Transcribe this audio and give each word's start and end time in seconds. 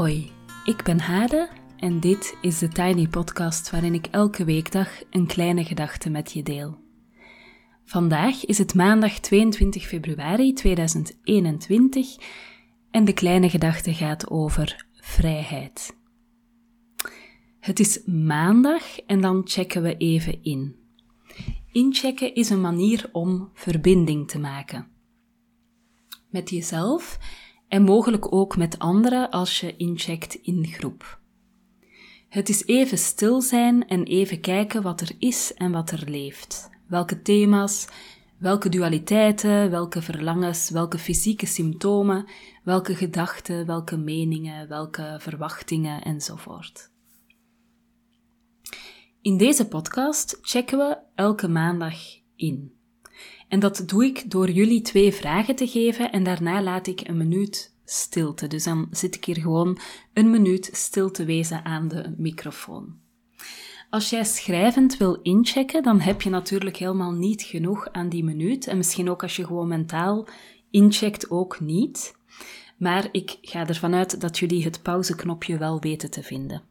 Hoi, 0.00 0.32
ik 0.64 0.82
ben 0.82 1.00
Hade 1.00 1.48
en 1.76 2.00
dit 2.00 2.36
is 2.40 2.58
de 2.58 2.68
Tiny 2.68 3.08
Podcast 3.08 3.70
waarin 3.70 3.94
ik 3.94 4.06
elke 4.06 4.44
weekdag 4.44 4.88
een 5.10 5.26
kleine 5.26 5.64
gedachte 5.64 6.10
met 6.10 6.32
je 6.32 6.42
deel. 6.42 6.78
Vandaag 7.84 8.44
is 8.44 8.58
het 8.58 8.74
maandag 8.74 9.18
22 9.18 9.86
februari 9.86 10.52
2021 10.52 12.16
en 12.90 13.04
de 13.04 13.12
kleine 13.12 13.50
gedachte 13.50 13.94
gaat 13.94 14.30
over 14.30 14.86
vrijheid. 14.94 15.96
Het 17.58 17.80
is 17.80 18.04
maandag 18.04 19.00
en 19.00 19.20
dan 19.20 19.42
checken 19.44 19.82
we 19.82 19.96
even 19.96 20.42
in. 20.42 20.76
Inchecken 21.72 22.34
is 22.34 22.50
een 22.50 22.60
manier 22.60 23.08
om 23.12 23.50
verbinding 23.54 24.28
te 24.28 24.38
maken. 24.38 24.86
Met 26.30 26.50
jezelf 26.50 27.18
en 27.70 27.82
mogelijk 27.82 28.32
ook 28.32 28.56
met 28.56 28.78
anderen 28.78 29.30
als 29.30 29.60
je 29.60 29.76
incheckt 29.76 30.34
in 30.34 30.66
groep. 30.66 31.20
Het 32.28 32.48
is 32.48 32.66
even 32.66 32.98
stil 32.98 33.40
zijn 33.40 33.88
en 33.88 34.04
even 34.04 34.40
kijken 34.40 34.82
wat 34.82 35.00
er 35.00 35.10
is 35.18 35.54
en 35.54 35.72
wat 35.72 35.90
er 35.90 36.10
leeft. 36.10 36.70
Welke 36.86 37.22
thema's, 37.22 37.88
welke 38.38 38.68
dualiteiten, 38.68 39.70
welke 39.70 40.02
verlangens, 40.02 40.70
welke 40.70 40.98
fysieke 40.98 41.46
symptomen, 41.46 42.26
welke 42.64 42.94
gedachten, 42.94 43.66
welke 43.66 43.96
meningen, 43.96 44.68
welke 44.68 45.16
verwachtingen 45.18 46.02
enzovoort. 46.02 46.90
In 49.20 49.36
deze 49.36 49.68
podcast 49.68 50.38
checken 50.42 50.78
we 50.78 50.98
elke 51.14 51.48
maandag 51.48 51.98
in. 52.36 52.79
En 53.50 53.60
dat 53.60 53.82
doe 53.86 54.04
ik 54.04 54.30
door 54.30 54.50
jullie 54.50 54.80
twee 54.80 55.12
vragen 55.12 55.56
te 55.56 55.66
geven 55.66 56.12
en 56.12 56.24
daarna 56.24 56.62
laat 56.62 56.86
ik 56.86 57.08
een 57.08 57.16
minuut 57.16 57.74
stilte. 57.84 58.46
Dus 58.46 58.64
dan 58.64 58.88
zit 58.90 59.14
ik 59.14 59.24
hier 59.24 59.40
gewoon 59.40 59.78
een 60.12 60.30
minuut 60.30 60.70
stil 60.72 61.10
te 61.10 61.24
wezen 61.24 61.64
aan 61.64 61.88
de 61.88 62.14
microfoon. 62.16 62.98
Als 63.90 64.10
jij 64.10 64.24
schrijvend 64.24 64.96
wil 64.96 65.14
inchecken, 65.22 65.82
dan 65.82 66.00
heb 66.00 66.22
je 66.22 66.30
natuurlijk 66.30 66.76
helemaal 66.76 67.12
niet 67.12 67.42
genoeg 67.42 67.88
aan 67.92 68.08
die 68.08 68.24
minuut. 68.24 68.66
En 68.66 68.76
misschien 68.76 69.10
ook 69.10 69.22
als 69.22 69.36
je 69.36 69.46
gewoon 69.46 69.68
mentaal 69.68 70.28
incheckt 70.70 71.30
ook 71.30 71.60
niet. 71.60 72.14
Maar 72.78 73.08
ik 73.12 73.38
ga 73.42 73.66
ervan 73.66 73.94
uit 73.94 74.20
dat 74.20 74.38
jullie 74.38 74.64
het 74.64 74.82
pauzeknopje 74.82 75.58
wel 75.58 75.80
weten 75.80 76.10
te 76.10 76.22
vinden. 76.22 76.62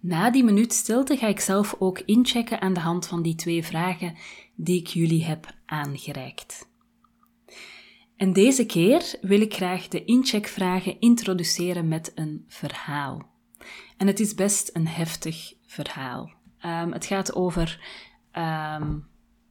Na 0.00 0.30
die 0.30 0.44
minuut 0.44 0.72
stilte 0.72 1.16
ga 1.16 1.26
ik 1.26 1.40
zelf 1.40 1.76
ook 1.78 1.98
inchecken 1.98 2.60
aan 2.60 2.72
de 2.72 2.80
hand 2.80 3.06
van 3.06 3.22
die 3.22 3.34
twee 3.34 3.64
vragen 3.64 4.14
die 4.56 4.80
ik 4.80 4.86
jullie 4.86 5.24
heb 5.24 5.54
aangereikt. 5.66 6.68
En 8.16 8.32
deze 8.32 8.66
keer 8.66 9.18
wil 9.20 9.40
ik 9.40 9.54
graag 9.54 9.88
de 9.88 10.04
incheckvragen 10.04 11.00
introduceren 11.00 11.88
met 11.88 12.12
een 12.14 12.44
verhaal. 12.48 13.34
En 13.96 14.06
het 14.06 14.20
is 14.20 14.34
best 14.34 14.70
een 14.72 14.86
heftig 14.86 15.54
verhaal. 15.66 16.32
Um, 16.64 16.92
het 16.92 17.06
gaat 17.06 17.34
over 17.34 17.80
um, 18.32 19.06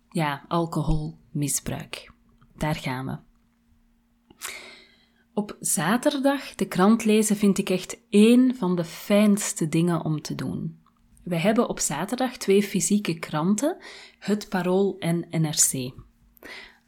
ja, 0.10 0.46
alcoholmisbruik. 0.48 2.12
Daar 2.58 2.76
gaan 2.76 3.06
we. 3.06 3.18
Op 5.34 5.58
zaterdag 5.60 6.56
de 6.56 6.68
krant 6.68 7.06
lezen 7.06 7.36
vind 7.36 7.58
ik 7.58 7.70
echt 7.70 7.98
één 8.10 8.56
van 8.56 8.76
de 8.76 8.84
fijnste 8.84 9.70
dingen 9.70 10.04
om 10.04 10.22
te 10.22 10.36
doen. 10.36 10.85
We 11.26 11.36
hebben 11.36 11.70
op 11.70 11.80
zaterdag 11.80 12.38
twee 12.38 12.64
fysieke 12.64 13.20
kranten, 13.20 13.78
Het 14.20 14.50
Parool 14.50 14.96
en 15.00 15.28
NRC. 15.30 15.92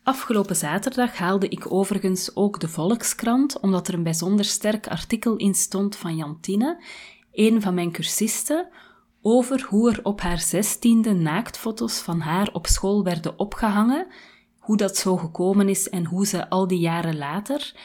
Afgelopen 0.03 0.55
zaterdag 0.55 1.17
haalde 1.17 1.47
ik 1.47 1.71
overigens 1.71 2.35
ook 2.35 2.59
de 2.59 2.67
Volkskrant, 2.67 3.59
omdat 3.59 3.87
er 3.87 3.93
een 3.93 4.03
bijzonder 4.03 4.45
sterk 4.45 4.87
artikel 4.87 5.35
in 5.35 5.53
stond 5.53 5.95
van 5.95 6.15
Jantine, 6.15 6.83
een 7.31 7.61
van 7.61 7.73
mijn 7.73 7.91
cursisten, 7.91 8.67
over 9.21 9.65
hoe 9.69 9.91
er 9.91 9.99
op 10.03 10.21
haar 10.21 10.39
zestiende 10.39 11.13
naaktfoto's 11.13 11.99
van 11.99 12.19
haar 12.19 12.49
op 12.53 12.67
school 12.67 13.03
werden 13.03 13.39
opgehangen, 13.39 14.07
hoe 14.59 14.77
dat 14.77 14.97
zo 14.97 15.17
gekomen 15.17 15.69
is 15.69 15.89
en 15.89 16.05
hoe 16.05 16.27
ze 16.27 16.49
al 16.49 16.67
die 16.67 16.79
jaren 16.79 17.17
later 17.17 17.75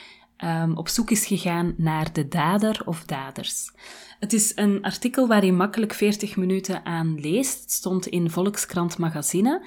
um, 0.45 0.77
op 0.77 0.89
zoek 0.89 1.11
is 1.11 1.27
gegaan 1.27 1.75
naar 1.77 2.13
de 2.13 2.29
dader 2.29 2.83
of 2.85 3.05
daders. 3.05 3.71
Het 4.19 4.33
is 4.33 4.53
een 4.55 4.83
artikel 4.83 5.27
waar 5.27 5.45
je 5.45 5.53
makkelijk 5.53 5.95
40 5.95 6.37
minuten 6.37 6.85
aan 6.85 7.21
leest. 7.21 7.61
Het 7.61 7.73
stond 7.73 8.07
in 8.07 8.31
Volkskrant 8.31 8.99
Magazine. 8.99 9.63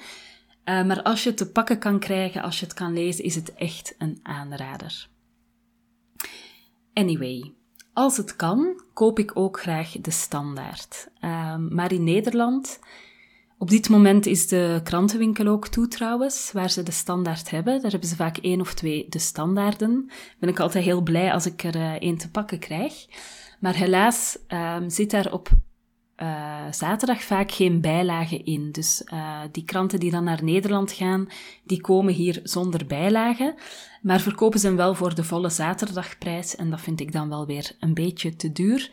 Uh, 0.64 0.84
maar 0.84 1.02
als 1.02 1.22
je 1.22 1.28
het 1.28 1.38
te 1.38 1.50
pakken 1.50 1.78
kan 1.78 1.98
krijgen, 1.98 2.42
als 2.42 2.60
je 2.60 2.64
het 2.66 2.74
kan 2.74 2.92
lezen, 2.92 3.24
is 3.24 3.34
het 3.34 3.54
echt 3.54 3.94
een 3.98 4.18
aanrader. 4.22 5.08
Anyway, 6.92 7.52
als 7.92 8.16
het 8.16 8.36
kan, 8.36 8.82
koop 8.92 9.18
ik 9.18 9.30
ook 9.34 9.60
graag 9.60 9.90
de 10.00 10.10
standaard. 10.10 11.08
Uh, 11.20 11.56
maar 11.56 11.92
in 11.92 12.04
Nederland 12.04 12.78
op 13.58 13.70
dit 13.70 13.88
moment 13.88 14.26
is 14.26 14.48
de 14.48 14.80
krantenwinkel 14.84 15.46
ook 15.46 15.68
toe 15.68 15.88
trouwens, 15.88 16.52
waar 16.52 16.70
ze 16.70 16.82
de 16.82 16.90
standaard 16.90 17.50
hebben. 17.50 17.82
Daar 17.82 17.90
hebben 17.90 18.08
ze 18.08 18.16
vaak 18.16 18.36
één 18.36 18.60
of 18.60 18.74
twee 18.74 19.06
de 19.08 19.18
standaarden. 19.18 20.10
Ben 20.38 20.48
ik 20.48 20.60
altijd 20.60 20.84
heel 20.84 21.00
blij 21.00 21.32
als 21.32 21.46
ik 21.46 21.62
er 21.62 21.76
uh, 21.76 21.92
één 21.92 22.16
te 22.16 22.30
pakken 22.30 22.58
krijg. 22.58 23.06
Maar 23.60 23.74
helaas 23.74 24.38
um, 24.48 24.90
zit 24.90 25.10
daar 25.10 25.32
op 25.32 25.50
uh, 26.22 26.60
zaterdag 26.70 27.22
vaak 27.22 27.52
geen 27.52 27.80
bijlage 27.80 28.42
in. 28.42 28.72
Dus 28.72 29.02
uh, 29.12 29.40
die 29.52 29.64
kranten 29.64 30.00
die 30.00 30.10
dan 30.10 30.24
naar 30.24 30.44
Nederland 30.44 30.92
gaan, 30.92 31.28
die 31.64 31.80
komen 31.80 32.14
hier 32.14 32.40
zonder 32.42 32.86
bijlage. 32.86 33.54
Maar 34.02 34.20
verkopen 34.20 34.60
ze 34.60 34.66
hem 34.66 34.76
wel 34.76 34.94
voor 34.94 35.14
de 35.14 35.24
volle 35.24 35.48
zaterdagprijs. 35.48 36.56
En 36.56 36.70
dat 36.70 36.80
vind 36.80 37.00
ik 37.00 37.12
dan 37.12 37.28
wel 37.28 37.46
weer 37.46 37.76
een 37.80 37.94
beetje 37.94 38.36
te 38.36 38.52
duur. 38.52 38.90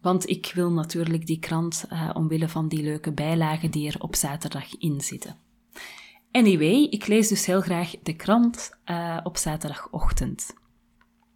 Want 0.00 0.28
ik 0.28 0.52
wil 0.54 0.70
natuurlijk 0.70 1.26
die 1.26 1.38
krant 1.38 1.84
uh, 1.92 2.10
omwille 2.14 2.48
van 2.48 2.68
die 2.68 2.82
leuke 2.82 3.12
bijlagen 3.12 3.70
die 3.70 3.88
er 3.88 4.00
op 4.00 4.16
zaterdag 4.16 4.78
in 4.78 5.00
zitten. 5.00 5.36
Anyway, 6.30 6.86
ik 6.90 7.06
lees 7.06 7.28
dus 7.28 7.46
heel 7.46 7.60
graag 7.60 7.94
de 8.02 8.16
krant 8.16 8.78
uh, 8.86 9.20
op 9.22 9.36
zaterdagochtend. 9.36 10.54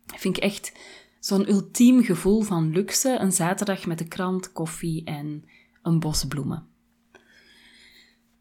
Vind 0.07 0.37
ik 0.37 0.43
echt 0.43 0.73
zo'n 1.21 1.49
ultiem 1.49 2.03
gevoel 2.03 2.43
van 2.43 2.71
luxe, 2.71 3.19
een 3.19 3.33
zaterdag 3.33 3.87
met 3.87 3.99
de 3.99 4.09
krant, 4.09 4.53
koffie 4.53 5.05
en 5.05 5.45
een 5.83 6.01
bos 6.01 6.25
bloemen. 6.25 6.67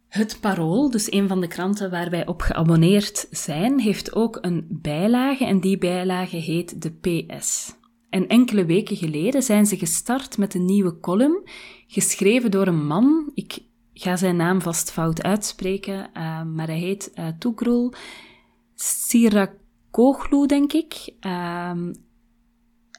Het 0.08 0.38
Parool, 0.42 0.92
dus 0.92 1.12
een 1.12 1.28
van 1.28 1.42
de 1.42 1.48
kranten 1.48 1.92
waar 1.92 2.10
wij 2.10 2.28
op 2.28 2.42
geabonneerd 2.42 3.28
zijn, 3.32 3.80
heeft 3.80 4.16
ook 4.16 4.38
een 4.42 4.68
bijlage 4.70 5.46
en 5.46 5.60
die 5.60 5.78
bijlage 5.78 6.36
heet 6.36 6.82
de 6.82 6.92
PS. 6.92 7.76
En 8.14 8.28
enkele 8.28 8.66
weken 8.66 8.96
geleden 8.96 9.44
zijn 9.44 9.66
ze 9.66 9.78
gestart 9.78 10.38
met 10.38 10.54
een 10.54 10.66
nieuwe 10.66 11.00
column, 11.00 11.48
geschreven 11.88 12.52
door 12.52 12.68
een 12.68 12.86
man. 12.86 13.32
Ik 13.34 13.60
ga 13.94 14.16
zijn 14.16 14.36
naam 14.36 14.62
vast 14.62 14.92
fout 14.92 15.24
uitspreken, 15.24 16.10
uh, 16.14 16.44
maar 16.44 16.68
hij 16.68 16.78
heet 16.78 17.12
uh, 17.16 17.28
Tugrul 17.40 17.94
Sirakoglu, 18.76 20.46
denk 20.46 20.74
ik. 20.74 21.14
Uh, 21.22 21.72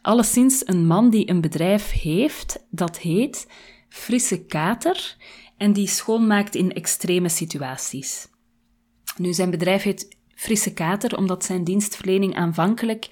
alleszins 0.02 0.66
een 0.66 0.86
man 0.86 1.10
die 1.10 1.30
een 1.30 1.40
bedrijf 1.40 1.90
heeft 1.90 2.66
dat 2.70 2.98
heet 2.98 3.50
Frisse 3.88 4.44
Kater 4.44 5.16
en 5.56 5.72
die 5.72 5.88
schoonmaakt 5.88 6.54
in 6.54 6.72
extreme 6.72 7.28
situaties. 7.28 8.28
Nu, 9.16 9.32
zijn 9.32 9.50
bedrijf 9.50 9.82
heet 9.82 10.16
Frisse 10.34 10.72
Kater 10.72 11.16
omdat 11.16 11.44
zijn 11.44 11.64
dienstverlening 11.64 12.34
aanvankelijk 12.34 13.08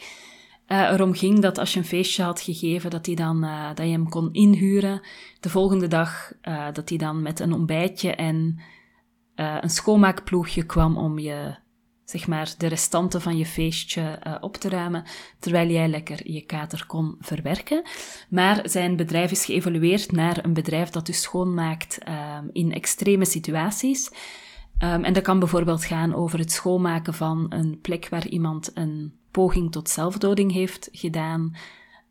erom 0.72 1.14
ging 1.14 1.40
dat 1.40 1.58
als 1.58 1.72
je 1.72 1.78
een 1.78 1.84
feestje 1.84 2.22
had 2.22 2.40
gegeven, 2.40 2.90
dat, 2.90 3.06
hij 3.06 3.14
dan, 3.14 3.44
uh, 3.44 3.66
dat 3.74 3.86
je 3.86 3.92
hem 3.92 4.08
kon 4.08 4.32
inhuren. 4.32 5.00
De 5.40 5.48
volgende 5.48 5.88
dag 5.88 6.32
uh, 6.42 6.66
dat 6.72 6.88
hij 6.88 6.98
dan 6.98 7.22
met 7.22 7.40
een 7.40 7.52
ontbijtje 7.52 8.14
en 8.14 8.60
een 9.34 9.70
schoonmaakploegje 9.70 10.66
kwam 10.66 10.96
om 10.96 11.18
je, 11.18 11.54
zeg 12.04 12.26
maar, 12.26 12.54
de 12.58 12.66
restanten 12.66 13.20
van 13.20 13.36
je 13.36 13.46
feestje 13.46 14.18
op 14.40 14.56
te 14.56 14.68
ruimen, 14.68 15.04
terwijl 15.38 15.68
jij 15.68 15.88
lekker 15.88 16.30
je 16.30 16.40
kater 16.40 16.86
kon 16.86 17.16
verwerken. 17.20 17.82
Maar 18.28 18.60
zijn 18.64 18.96
bedrijf 18.96 19.30
is 19.30 19.44
geëvolueerd 19.44 20.12
naar 20.12 20.44
een 20.44 20.52
bedrijf 20.52 20.90
dat 20.90 21.06
dus 21.06 21.22
schoonmaakt 21.22 21.98
in 22.52 22.72
extreme 22.72 23.24
situaties. 23.24 24.10
Um, 24.78 25.04
en 25.04 25.12
dat 25.12 25.22
kan 25.22 25.38
bijvoorbeeld 25.38 25.84
gaan 25.84 26.14
over 26.14 26.38
het 26.38 26.52
schoonmaken 26.52 27.14
van 27.14 27.46
een 27.48 27.78
plek 27.80 28.08
waar 28.08 28.26
iemand 28.26 28.70
een 28.74 29.20
poging 29.32 29.72
tot 29.72 29.88
zelfdoding 29.88 30.52
heeft 30.52 30.88
gedaan, 30.92 31.56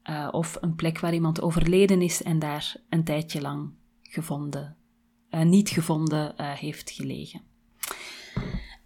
uh, 0.09 0.27
of 0.31 0.57
een 0.61 0.75
plek 0.75 0.99
waar 0.99 1.13
iemand 1.13 1.41
overleden 1.41 2.01
is 2.01 2.23
en 2.23 2.39
daar 2.39 2.75
een 2.89 3.03
tijdje 3.03 3.41
lang 3.41 3.69
gevonden, 4.01 4.77
uh, 5.29 5.41
niet 5.41 5.69
gevonden 5.69 6.33
uh, 6.37 6.51
heeft 6.51 6.91
gelegen. 6.91 7.41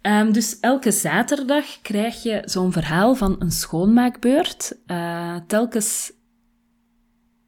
Um, 0.02 0.32
dus 0.32 0.60
elke 0.60 0.90
zaterdag 0.90 1.80
krijg 1.82 2.22
je 2.22 2.42
zo'n 2.44 2.72
verhaal 2.72 3.14
van 3.14 3.36
een 3.38 3.50
schoonmaakbeurt. 3.50 4.78
telkens 5.46 6.12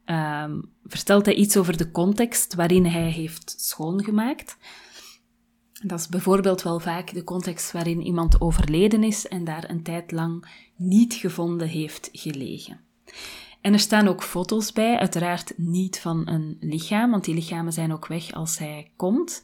um, 0.05 0.73
vertelt 0.83 1.25
hij 1.25 1.35
iets 1.35 1.57
over 1.57 1.77
de 1.77 1.91
context 1.91 2.55
waarin 2.55 2.85
hij 2.85 3.09
heeft 3.09 3.55
schoongemaakt. 3.57 4.57
Dat 5.83 5.99
is 5.99 6.07
bijvoorbeeld 6.07 6.61
wel 6.61 6.79
vaak 6.79 7.13
de 7.13 7.23
context 7.23 7.71
waarin 7.71 8.01
iemand 8.01 8.41
overleden 8.41 9.03
is 9.03 9.27
en 9.27 9.43
daar 9.43 9.69
een 9.69 9.83
tijd 9.83 10.11
lang 10.11 10.45
niet 10.75 11.13
gevonden 11.13 11.67
heeft 11.67 12.09
gelegen. 12.11 12.79
En 13.61 13.73
er 13.73 13.79
staan 13.79 14.07
ook 14.07 14.23
foto's 14.23 14.73
bij, 14.73 14.97
uiteraard 14.97 15.53
niet 15.57 15.99
van 15.99 16.27
een 16.27 16.57
lichaam, 16.59 17.11
want 17.11 17.23
die 17.25 17.35
lichamen 17.35 17.73
zijn 17.73 17.93
ook 17.93 18.07
weg 18.07 18.31
als 18.31 18.57
hij 18.57 18.91
komt. 18.95 19.43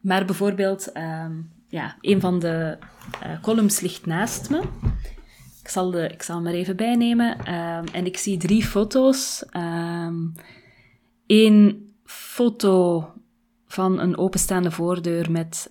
Maar 0.00 0.24
bijvoorbeeld, 0.24 0.92
ehm, 0.92 1.32
ja, 1.68 1.96
een 2.00 2.20
van 2.20 2.38
de 2.38 2.78
uh, 3.26 3.40
columns 3.42 3.80
ligt 3.80 4.06
naast 4.06 4.50
me. 4.50 4.62
Ik 5.62 5.68
zal, 5.68 5.90
de, 5.90 6.08
ik 6.08 6.22
zal 6.22 6.36
hem 6.36 6.46
er 6.46 6.54
even 6.54 6.76
bijnemen. 6.76 7.38
Ehm, 7.38 7.84
en 7.92 8.06
ik 8.06 8.16
zie 8.16 8.36
drie 8.36 8.64
foto's. 8.64 9.44
Eén 9.50 10.34
ehm, 11.26 11.74
foto 12.04 13.04
van 13.68 13.98
een 13.98 14.18
openstaande 14.18 14.70
voordeur 14.70 15.30
met 15.30 15.70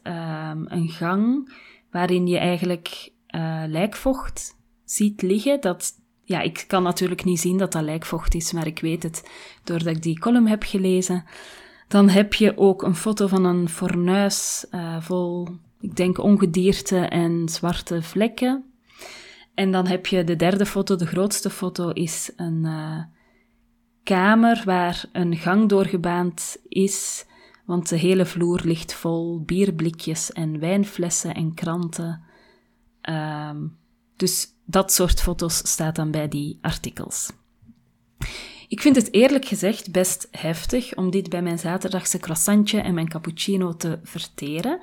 een 0.67 0.89
gang 0.89 1.53
waarin 1.91 2.27
je 2.27 2.37
eigenlijk 2.37 3.11
uh, 3.35 3.63
lijkvocht 3.67 4.55
ziet 4.83 5.21
liggen. 5.21 5.61
Dat, 5.61 5.93
ja, 6.23 6.41
ik 6.41 6.65
kan 6.67 6.83
natuurlijk 6.83 7.23
niet 7.23 7.39
zien 7.39 7.57
dat 7.57 7.71
dat 7.71 7.83
lijkvocht 7.83 8.35
is, 8.35 8.51
maar 8.51 8.67
ik 8.67 8.79
weet 8.79 9.03
het 9.03 9.29
doordat 9.63 9.95
ik 9.95 10.01
die 10.01 10.19
column 10.19 10.47
heb 10.47 10.63
gelezen. 10.63 11.25
Dan 11.87 12.09
heb 12.09 12.33
je 12.33 12.57
ook 12.57 12.83
een 12.83 12.95
foto 12.95 13.27
van 13.27 13.45
een 13.45 13.69
fornuis 13.69 14.65
uh, 14.71 15.01
vol, 15.01 15.47
ik 15.79 15.95
denk, 15.95 16.17
ongedierte 16.17 16.97
en 16.97 17.49
zwarte 17.49 18.01
vlekken. 18.01 18.63
En 19.53 19.71
dan 19.71 19.87
heb 19.87 20.05
je 20.05 20.23
de 20.23 20.35
derde 20.35 20.65
foto, 20.65 20.95
de 20.95 21.07
grootste 21.07 21.49
foto, 21.49 21.89
is 21.89 22.31
een 22.35 22.63
uh, 22.63 22.99
kamer 24.03 24.61
waar 24.65 25.05
een 25.11 25.35
gang 25.35 25.69
doorgebaand 25.69 26.57
is, 26.67 27.25
want 27.67 27.89
de 27.89 27.97
hele 27.97 28.25
vloer 28.25 28.61
ligt 28.63 28.93
vol 28.93 29.41
bierblikjes 29.41 30.31
en 30.31 30.59
wijnflessen 30.59 31.33
en 31.33 31.53
kranten. 31.53 32.23
Um, 33.09 33.77
dus 34.15 34.47
dat 34.65 34.93
soort 34.93 35.21
foto's 35.21 35.57
staat 35.57 35.95
dan 35.95 36.11
bij 36.11 36.27
die 36.27 36.57
artikels. 36.61 37.31
Ik 38.67 38.81
vind 38.81 38.95
het 38.95 39.13
eerlijk 39.13 39.45
gezegd 39.45 39.91
best 39.91 40.27
heftig 40.31 40.95
om 40.95 41.11
dit 41.11 41.29
bij 41.29 41.41
mijn 41.41 41.59
zaterdagse 41.59 42.17
croissantje 42.17 42.81
en 42.81 42.93
mijn 42.93 43.09
cappuccino 43.09 43.75
te 43.75 43.99
verteren. 44.03 44.79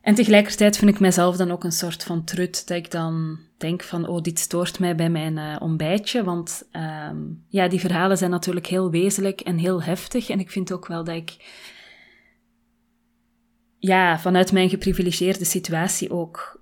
En 0.00 0.14
tegelijkertijd 0.14 0.76
vind 0.76 0.90
ik 0.90 1.00
mezelf 1.00 1.36
dan 1.36 1.50
ook 1.50 1.64
een 1.64 1.72
soort 1.72 2.04
van 2.04 2.24
trut 2.24 2.68
dat 2.68 2.76
ik 2.76 2.90
dan 2.90 3.38
denk 3.60 3.82
van, 3.82 4.06
oh, 4.06 4.22
dit 4.22 4.38
stoort 4.38 4.78
mij 4.78 4.94
bij 4.94 5.10
mijn 5.10 5.36
uh, 5.36 5.56
ontbijtje. 5.58 6.24
Want 6.24 6.68
um, 6.72 7.44
ja, 7.48 7.68
die 7.68 7.80
verhalen 7.80 8.18
zijn 8.18 8.30
natuurlijk 8.30 8.66
heel 8.66 8.90
wezenlijk 8.90 9.40
en 9.40 9.58
heel 9.58 9.82
heftig. 9.82 10.28
En 10.28 10.40
ik 10.40 10.50
vind 10.50 10.72
ook 10.72 10.86
wel 10.86 11.04
dat 11.04 11.16
ik 11.16 11.36
ja, 13.78 14.18
vanuit 14.18 14.52
mijn 14.52 14.68
geprivilegeerde 14.68 15.44
situatie 15.44 16.10
ook 16.10 16.60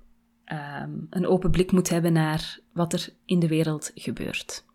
um, 0.52 1.06
een 1.10 1.26
open 1.26 1.50
blik 1.50 1.72
moet 1.72 1.88
hebben 1.88 2.12
naar 2.12 2.58
wat 2.72 2.92
er 2.92 3.08
in 3.24 3.38
de 3.38 3.48
wereld 3.48 3.90
gebeurt. 3.94 4.66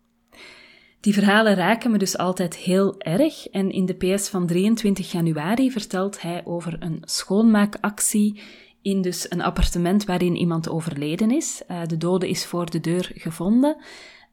Die 1.00 1.14
verhalen 1.14 1.54
raken 1.54 1.90
me 1.90 1.98
dus 1.98 2.18
altijd 2.18 2.56
heel 2.56 3.00
erg 3.00 3.48
en 3.48 3.70
in 3.70 3.86
de 3.86 3.94
PS 3.94 4.28
van 4.28 4.46
23 4.46 5.12
januari 5.12 5.70
vertelt 5.70 6.20
hij 6.20 6.42
over 6.44 6.76
een 6.78 7.02
schoonmaakactie 7.04 8.40
in 8.84 9.02
dus 9.02 9.30
een 9.30 9.42
appartement 9.42 10.04
waarin 10.04 10.36
iemand 10.36 10.68
overleden 10.68 11.30
is. 11.30 11.62
Uh, 11.70 11.84
de 11.86 11.96
dode 11.96 12.28
is 12.28 12.46
voor 12.46 12.70
de 12.70 12.80
deur 12.80 13.10
gevonden. 13.14 13.76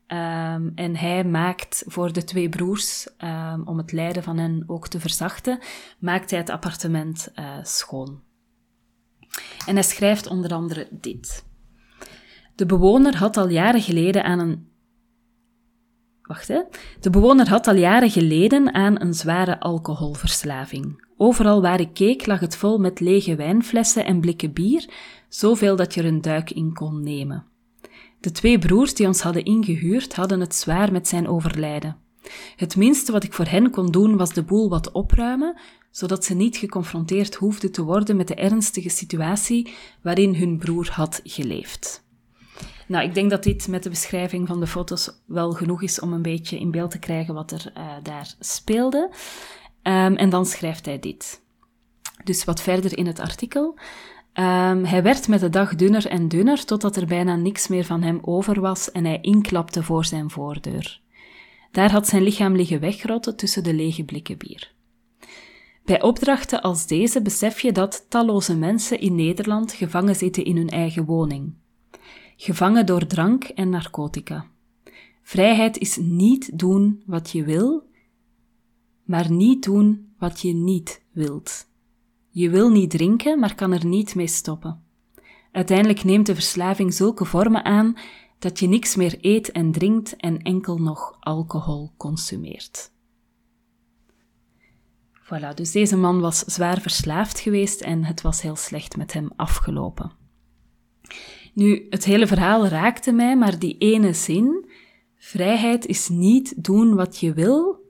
Um, 0.07 0.71
en 0.75 0.95
hij 0.95 1.23
maakt 1.23 1.83
voor 1.87 2.13
de 2.13 2.23
twee 2.23 2.49
broers, 2.49 3.07
um, 3.17 3.67
om 3.67 3.77
het 3.77 3.91
lijden 3.91 4.23
van 4.23 4.37
hen 4.37 4.63
ook 4.67 4.87
te 4.87 4.99
verzachten, 4.99 5.59
maakt 5.99 6.29
hij 6.29 6.39
het 6.39 6.49
appartement 6.49 7.31
uh, 7.35 7.57
schoon. 7.61 8.21
En 9.65 9.73
hij 9.73 9.83
schrijft 9.83 10.27
onder 10.27 10.53
andere 10.53 10.87
dit. 10.91 11.45
De 12.55 12.65
bewoner 12.65 13.17
had 13.17 13.37
al 13.37 13.49
jaren 13.49 13.81
geleden 13.81 14.23
aan 14.23 14.39
een. 14.39 14.69
Wacht 16.21 16.47
hè. 16.47 16.61
De 16.99 17.09
bewoner 17.09 17.49
had 17.49 17.67
al 17.67 17.75
jaren 17.75 18.09
geleden 18.09 18.73
aan 18.73 19.01
een 19.01 19.13
zware 19.13 19.59
alcoholverslaving. 19.59 21.09
Overal 21.23 21.61
waar 21.61 21.79
ik 21.79 21.93
keek 21.93 22.25
lag 22.25 22.39
het 22.39 22.55
vol 22.55 22.77
met 22.77 22.99
lege 22.99 23.35
wijnflessen 23.35 24.05
en 24.05 24.19
blikken 24.19 24.53
bier, 24.53 24.89
zoveel 25.29 25.75
dat 25.75 25.93
je 25.93 26.01
er 26.01 26.07
een 26.07 26.21
duik 26.21 26.51
in 26.51 26.73
kon 26.73 27.03
nemen. 27.03 27.45
De 28.19 28.31
twee 28.31 28.59
broers 28.59 28.93
die 28.93 29.07
ons 29.07 29.21
hadden 29.21 29.45
ingehuurd 29.45 30.15
hadden 30.15 30.39
het 30.39 30.55
zwaar 30.55 30.91
met 30.91 31.07
zijn 31.07 31.27
overlijden. 31.27 31.97
Het 32.55 32.75
minste 32.75 33.11
wat 33.11 33.23
ik 33.23 33.33
voor 33.33 33.45
hen 33.45 33.69
kon 33.69 33.91
doen 33.91 34.17
was 34.17 34.33
de 34.33 34.43
boel 34.43 34.69
wat 34.69 34.91
opruimen, 34.91 35.59
zodat 35.91 36.25
ze 36.25 36.33
niet 36.33 36.57
geconfronteerd 36.57 37.35
hoefden 37.35 37.71
te 37.71 37.83
worden 37.83 38.15
met 38.15 38.27
de 38.27 38.35
ernstige 38.35 38.89
situatie 38.89 39.73
waarin 40.01 40.35
hun 40.35 40.57
broer 40.57 40.89
had 40.91 41.21
geleefd. 41.23 42.03
Nou, 42.87 43.03
ik 43.03 43.13
denk 43.13 43.29
dat 43.29 43.43
dit 43.43 43.67
met 43.67 43.83
de 43.83 43.89
beschrijving 43.89 44.47
van 44.47 44.59
de 44.59 44.67
foto's 44.67 45.21
wel 45.25 45.51
genoeg 45.51 45.81
is 45.81 45.99
om 45.99 46.13
een 46.13 46.21
beetje 46.21 46.59
in 46.59 46.71
beeld 46.71 46.91
te 46.91 46.99
krijgen 46.99 47.33
wat 47.33 47.51
er 47.51 47.73
uh, 47.77 47.83
daar 48.03 48.35
speelde. 48.39 49.09
Um, 49.83 50.15
en 50.15 50.29
dan 50.29 50.45
schrijft 50.45 50.85
hij 50.85 50.99
dit. 50.99 51.41
Dus 52.23 52.43
wat 52.43 52.61
verder 52.61 52.97
in 52.97 53.05
het 53.05 53.19
artikel. 53.19 53.77
Um, 54.33 54.85
hij 54.85 55.03
werd 55.03 55.27
met 55.27 55.39
de 55.39 55.49
dag 55.49 55.75
dunner 55.75 56.07
en 56.07 56.27
dunner, 56.27 56.65
totdat 56.65 56.95
er 56.95 57.05
bijna 57.05 57.35
niks 57.35 57.67
meer 57.67 57.85
van 57.85 58.01
hem 58.01 58.19
over 58.21 58.61
was 58.61 58.91
en 58.91 59.05
hij 59.05 59.19
inklapte 59.21 59.83
voor 59.83 60.05
zijn 60.05 60.29
voordeur. 60.29 61.01
Daar 61.71 61.91
had 61.91 62.07
zijn 62.07 62.23
lichaam 62.23 62.55
liggen 62.55 62.79
wegrotten 62.79 63.35
tussen 63.35 63.63
de 63.63 63.73
lege 63.73 64.03
blikken 64.03 64.37
bier. 64.37 64.73
Bij 65.85 66.01
opdrachten 66.01 66.61
als 66.61 66.87
deze 66.87 67.21
besef 67.21 67.59
je 67.59 67.71
dat 67.71 68.05
talloze 68.09 68.57
mensen 68.57 68.99
in 68.99 69.15
Nederland 69.15 69.73
gevangen 69.73 70.15
zitten 70.15 70.45
in 70.45 70.57
hun 70.57 70.69
eigen 70.69 71.05
woning. 71.05 71.53
Gevangen 72.35 72.85
door 72.85 73.07
drank 73.07 73.43
en 73.43 73.69
narcotica. 73.69 74.45
Vrijheid 75.23 75.77
is 75.77 75.97
niet 75.97 76.59
doen 76.59 77.03
wat 77.05 77.31
je 77.31 77.43
wil, 77.43 77.89
maar 79.11 79.31
niet 79.31 79.63
doen 79.63 80.13
wat 80.17 80.41
je 80.41 80.53
niet 80.53 81.01
wilt. 81.11 81.67
Je 82.29 82.49
wil 82.49 82.69
niet 82.69 82.89
drinken, 82.89 83.39
maar 83.39 83.55
kan 83.55 83.71
er 83.71 83.85
niet 83.85 84.15
mee 84.15 84.27
stoppen. 84.27 84.83
Uiteindelijk 85.51 86.03
neemt 86.03 86.25
de 86.25 86.33
verslaving 86.33 86.93
zulke 86.93 87.25
vormen 87.25 87.65
aan 87.65 87.97
dat 88.39 88.59
je 88.59 88.67
niks 88.67 88.95
meer 88.95 89.17
eet 89.21 89.51
en 89.51 89.71
drinkt 89.71 90.15
en 90.15 90.41
enkel 90.41 90.77
nog 90.77 91.17
alcohol 91.19 91.91
consumeert. 91.97 92.91
Voilà, 95.23 95.53
dus 95.55 95.71
deze 95.71 95.97
man 95.97 96.19
was 96.19 96.39
zwaar 96.39 96.81
verslaafd 96.81 97.39
geweest 97.39 97.81
en 97.81 98.03
het 98.03 98.21
was 98.21 98.41
heel 98.41 98.55
slecht 98.55 98.97
met 98.97 99.13
hem 99.13 99.29
afgelopen. 99.35 100.11
Nu, 101.53 101.87
het 101.89 102.05
hele 102.05 102.27
verhaal 102.27 102.67
raakte 102.67 103.11
mij, 103.11 103.37
maar 103.37 103.59
die 103.59 103.77
ene 103.77 104.13
zin, 104.13 104.69
vrijheid 105.17 105.85
is 105.85 106.09
niet 106.09 106.63
doen 106.63 106.95
wat 106.95 107.19
je 107.19 107.33
wil, 107.33 107.80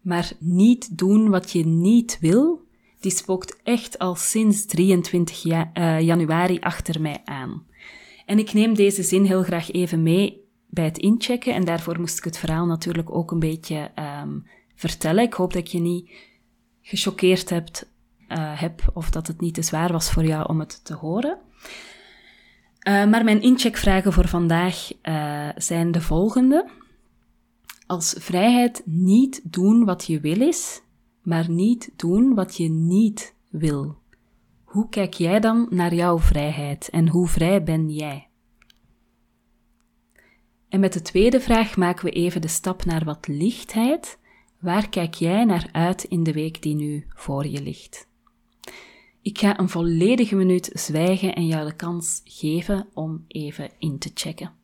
maar 0.00 0.32
niet 0.38 0.98
doen 0.98 1.28
wat 1.28 1.50
je 1.50 1.66
niet 1.66 2.18
wil, 2.20 2.68
die 3.00 3.10
spookt 3.10 3.60
echt 3.62 3.98
al 3.98 4.14
sinds 4.14 4.66
23 4.66 5.42
ja, 5.42 5.70
uh, 5.74 6.00
januari 6.00 6.58
achter 6.60 7.00
mij 7.00 7.20
aan. 7.24 7.66
En 8.26 8.38
ik 8.38 8.52
neem 8.52 8.74
deze 8.74 9.02
zin 9.02 9.24
heel 9.24 9.42
graag 9.42 9.70
even 9.70 10.02
mee 10.02 10.44
bij 10.66 10.84
het 10.84 10.98
inchecken 10.98 11.54
en 11.54 11.64
daarvoor 11.64 12.00
moest 12.00 12.18
ik 12.18 12.24
het 12.24 12.38
verhaal 12.38 12.66
natuurlijk 12.66 13.14
ook 13.14 13.30
een 13.30 13.38
beetje 13.38 13.90
um, 14.22 14.46
vertellen. 14.74 15.24
Ik 15.24 15.34
hoop 15.34 15.52
dat 15.52 15.62
ik 15.62 15.68
je 15.68 15.80
niet 15.80 16.10
gechoqueerd 16.82 17.50
hebt, 17.50 17.88
uh, 18.28 18.60
heb 18.60 18.90
of 18.92 19.10
dat 19.10 19.26
het 19.26 19.40
niet 19.40 19.54
te 19.54 19.62
zwaar 19.62 19.92
was 19.92 20.10
voor 20.10 20.24
jou 20.24 20.48
om 20.48 20.58
het 20.58 20.84
te 20.84 20.94
horen. 20.94 21.38
Uh, 22.88 23.04
maar 23.04 23.24
mijn 23.24 23.42
incheckvragen 23.42 24.12
voor 24.12 24.28
vandaag 24.28 24.90
zijn 25.56 25.92
de 25.92 26.00
volgende. 26.00 26.68
Als 27.90 28.14
vrijheid 28.18 28.82
niet 28.84 29.40
doen 29.44 29.84
wat 29.84 30.04
je 30.04 30.20
wil 30.20 30.40
is, 30.40 30.82
maar 31.22 31.50
niet 31.50 31.92
doen 31.96 32.34
wat 32.34 32.56
je 32.56 32.68
niet 32.68 33.34
wil. 33.48 33.96
Hoe 34.64 34.88
kijk 34.88 35.14
jij 35.14 35.40
dan 35.40 35.66
naar 35.70 35.94
jouw 35.94 36.18
vrijheid 36.18 36.88
en 36.90 37.08
hoe 37.08 37.28
vrij 37.28 37.62
ben 37.62 37.90
jij? 37.90 38.28
En 40.68 40.80
met 40.80 40.92
de 40.92 41.02
tweede 41.02 41.40
vraag 41.40 41.76
maken 41.76 42.04
we 42.04 42.10
even 42.10 42.40
de 42.40 42.48
stap 42.48 42.84
naar 42.84 43.04
wat 43.04 43.26
lichtheid. 43.28 44.18
Waar 44.60 44.88
kijk 44.88 45.14
jij 45.14 45.44
naar 45.44 45.68
uit 45.72 46.04
in 46.04 46.22
de 46.22 46.32
week 46.32 46.62
die 46.62 46.74
nu 46.74 47.06
voor 47.08 47.46
je 47.46 47.62
ligt? 47.62 48.08
Ik 49.22 49.38
ga 49.38 49.58
een 49.58 49.68
volledige 49.68 50.36
minuut 50.36 50.70
zwijgen 50.72 51.34
en 51.34 51.46
jou 51.46 51.66
de 51.66 51.76
kans 51.76 52.20
geven 52.24 52.88
om 52.94 53.24
even 53.28 53.70
in 53.78 53.98
te 53.98 54.10
checken. 54.14 54.58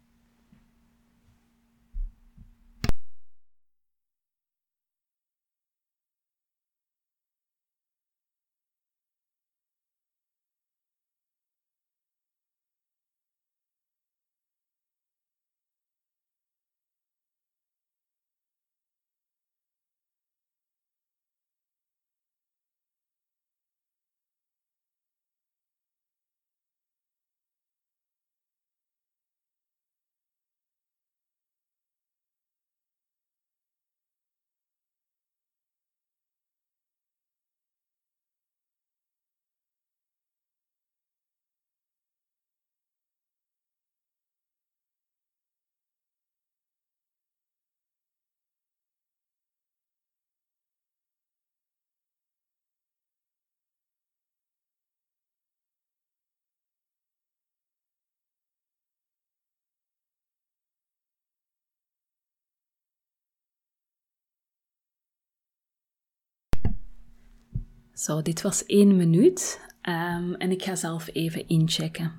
Zo, 67.97 68.23
dit 68.23 68.43
was 68.43 68.67
één 68.67 68.97
minuut 68.97 69.61
um, 69.83 70.35
en 70.35 70.50
ik 70.50 70.62
ga 70.62 70.75
zelf 70.75 71.09
even 71.12 71.49
inchecken. 71.49 72.12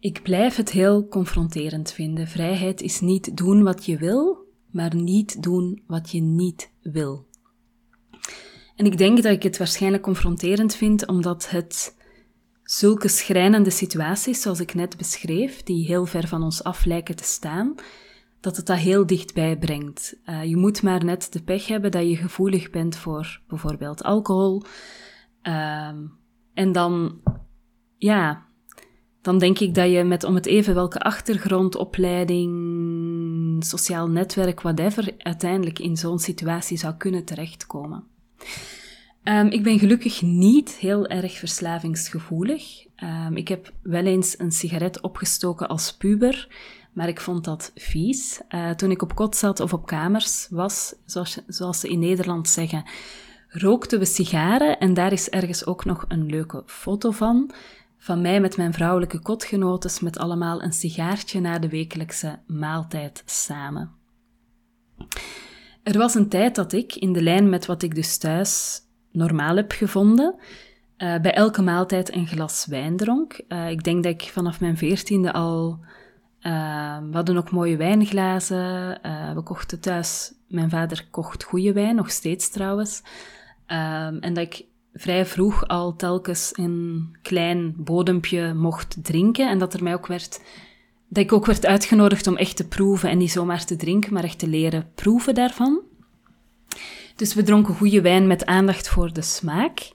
Ik 0.00 0.22
blijf 0.22 0.56
het 0.56 0.70
heel 0.70 1.08
confronterend 1.08 1.92
vinden. 1.92 2.26
Vrijheid 2.26 2.80
is 2.80 3.00
niet 3.00 3.36
doen 3.36 3.62
wat 3.62 3.84
je 3.84 3.96
wil, 3.96 4.46
maar 4.70 4.94
niet 4.94 5.42
doen 5.42 5.82
wat 5.86 6.10
je 6.10 6.20
niet 6.20 6.70
wil. 6.82 7.26
En 8.76 8.86
ik 8.86 8.98
denk 8.98 9.22
dat 9.22 9.32
ik 9.32 9.42
het 9.42 9.58
waarschijnlijk 9.58 10.02
confronterend 10.02 10.74
vind 10.74 11.06
omdat 11.06 11.50
het 11.50 11.96
zulke 12.62 13.08
schrijnende 13.08 13.70
situaties, 13.70 14.42
zoals 14.42 14.60
ik 14.60 14.74
net 14.74 14.96
beschreef, 14.96 15.62
die 15.62 15.86
heel 15.86 16.06
ver 16.06 16.28
van 16.28 16.42
ons 16.42 16.64
af 16.64 16.84
lijken 16.84 17.16
te 17.16 17.24
staan, 17.24 17.74
dat 18.40 18.56
het 18.56 18.66
dat 18.66 18.76
heel 18.76 19.06
dichtbij 19.06 19.58
brengt. 19.58 20.16
Uh, 20.24 20.44
je 20.44 20.56
moet 20.56 20.82
maar 20.82 21.04
net 21.04 21.32
de 21.32 21.42
pech 21.42 21.66
hebben 21.66 21.90
dat 21.90 22.08
je 22.08 22.16
gevoelig 22.16 22.70
bent 22.70 22.96
voor 22.96 23.40
bijvoorbeeld 23.48 24.02
alcohol. 24.02 24.62
Uh, 25.42 25.92
en 26.54 26.72
dan, 26.72 27.20
ja, 27.96 28.46
dan 29.22 29.38
denk 29.38 29.58
ik 29.58 29.74
dat 29.74 29.90
je 29.90 30.04
met 30.04 30.24
om 30.24 30.34
het 30.34 30.46
even 30.46 30.74
welke 30.74 31.00
achtergrond, 31.00 31.76
opleiding, 31.76 33.64
sociaal 33.64 34.08
netwerk, 34.08 34.60
whatever, 34.60 35.14
uiteindelijk 35.18 35.78
in 35.78 35.96
zo'n 35.96 36.18
situatie 36.18 36.78
zou 36.78 36.94
kunnen 36.94 37.24
terechtkomen. 37.24 38.04
Um, 39.24 39.46
ik 39.46 39.62
ben 39.62 39.78
gelukkig 39.78 40.22
niet 40.22 40.70
heel 40.70 41.06
erg 41.06 41.38
verslavingsgevoelig. 41.38 42.86
Um, 42.96 43.36
ik 43.36 43.48
heb 43.48 43.72
wel 43.82 44.04
eens 44.04 44.38
een 44.38 44.52
sigaret 44.52 45.00
opgestoken 45.00 45.68
als 45.68 45.96
puber, 45.96 46.48
maar 46.98 47.08
ik 47.08 47.20
vond 47.20 47.44
dat 47.44 47.72
vies. 47.74 48.40
Uh, 48.48 48.70
toen 48.70 48.90
ik 48.90 49.02
op 49.02 49.14
kot 49.14 49.36
zat 49.36 49.60
of 49.60 49.72
op 49.72 49.86
kamers 49.86 50.46
was, 50.50 50.94
zoals, 51.04 51.38
zoals 51.46 51.80
ze 51.80 51.88
in 51.88 51.98
Nederland 51.98 52.48
zeggen, 52.48 52.84
rookten 53.48 53.98
we 53.98 54.04
sigaren 54.04 54.78
en 54.78 54.94
daar 54.94 55.12
is 55.12 55.28
ergens 55.28 55.66
ook 55.66 55.84
nog 55.84 56.04
een 56.08 56.26
leuke 56.26 56.62
foto 56.66 57.10
van. 57.10 57.50
Van 57.98 58.20
mij 58.20 58.40
met 58.40 58.56
mijn 58.56 58.72
vrouwelijke 58.72 59.18
kotgenotes 59.18 60.00
met 60.00 60.18
allemaal 60.18 60.62
een 60.62 60.72
sigaartje 60.72 61.40
na 61.40 61.58
de 61.58 61.68
wekelijkse 61.68 62.38
maaltijd 62.46 63.22
samen. 63.26 63.90
Er 65.82 65.98
was 65.98 66.14
een 66.14 66.28
tijd 66.28 66.54
dat 66.54 66.72
ik, 66.72 66.94
in 66.94 67.12
de 67.12 67.22
lijn 67.22 67.48
met 67.48 67.66
wat 67.66 67.82
ik 67.82 67.94
dus 67.94 68.18
thuis 68.18 68.80
normaal 69.12 69.56
heb 69.56 69.72
gevonden, 69.72 70.34
uh, 70.34 71.20
bij 71.20 71.34
elke 71.34 71.62
maaltijd 71.62 72.14
een 72.14 72.26
glas 72.26 72.66
wijn 72.66 72.96
dronk. 72.96 73.40
Uh, 73.48 73.70
ik 73.70 73.84
denk 73.84 74.04
dat 74.04 74.12
ik 74.12 74.22
vanaf 74.32 74.60
mijn 74.60 74.76
veertiende 74.76 75.32
al... 75.32 75.86
Uh, 76.42 76.98
we 76.98 77.16
hadden 77.16 77.36
ook 77.36 77.50
mooie 77.50 77.76
wijnglazen. 77.76 79.00
we 79.34 79.40
kochten 79.44 79.80
thuis... 79.80 80.32
Mijn 80.48 80.70
vader 80.70 81.06
kocht 81.10 81.44
goede 81.44 81.72
wijn, 81.72 81.96
nog 81.96 82.10
steeds 82.10 82.50
trouwens. 82.50 83.02
Ehm, 83.66 84.16
en 84.20 84.34
dat 84.34 84.44
ik 84.44 84.64
vrij 84.92 85.26
vroeg 85.26 85.68
al 85.68 85.96
telkens 85.96 86.52
een 86.54 87.08
klein 87.22 87.74
bodempje 87.76 88.54
mocht 88.54 89.04
drinken. 89.04 89.48
En 89.48 89.58
dat 89.58 89.74
er 89.74 89.82
mij 89.82 89.94
ook 89.94 90.06
werd... 90.06 90.40
Dat 91.08 91.24
ik 91.24 91.32
ook 91.32 91.46
werd 91.46 91.66
uitgenodigd 91.66 92.26
om 92.26 92.36
echt 92.36 92.56
te 92.56 92.68
proeven 92.68 93.10
en 93.10 93.18
niet 93.18 93.30
zomaar 93.30 93.64
te 93.64 93.76
drinken, 93.76 94.12
maar 94.12 94.24
echt 94.24 94.38
te 94.38 94.48
leren 94.48 94.90
proeven 94.94 95.34
daarvan. 95.34 95.80
Dus 97.16 97.34
we 97.34 97.42
dronken 97.42 97.74
goede 97.74 98.00
wijn 98.00 98.26
met 98.26 98.46
aandacht 98.46 98.88
voor 98.88 99.12
de 99.12 99.22
smaak. 99.22 99.92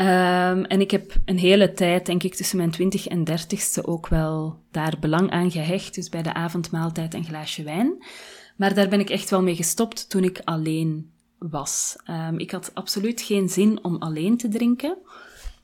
Um, 0.00 0.64
en 0.64 0.80
ik 0.80 0.90
heb 0.90 1.12
een 1.24 1.38
hele 1.38 1.72
tijd, 1.72 2.06
denk 2.06 2.22
ik, 2.22 2.34
tussen 2.34 2.56
mijn 2.56 2.70
twintig 2.70 3.06
en 3.06 3.24
dertigste 3.24 3.86
ook 3.86 4.08
wel 4.08 4.62
daar 4.70 4.96
belang 5.00 5.30
aan 5.30 5.50
gehecht. 5.50 5.94
Dus 5.94 6.08
bij 6.08 6.22
de 6.22 6.34
avondmaaltijd 6.34 7.14
een 7.14 7.24
glaasje 7.24 7.62
wijn. 7.62 8.04
Maar 8.56 8.74
daar 8.74 8.88
ben 8.88 9.00
ik 9.00 9.10
echt 9.10 9.30
wel 9.30 9.42
mee 9.42 9.56
gestopt 9.56 10.10
toen 10.10 10.24
ik 10.24 10.40
alleen 10.44 11.10
was. 11.38 11.96
Um, 12.10 12.38
ik 12.38 12.50
had 12.50 12.70
absoluut 12.74 13.20
geen 13.20 13.48
zin 13.48 13.84
om 13.84 13.96
alleen 13.96 14.36
te 14.36 14.48
drinken. 14.48 14.98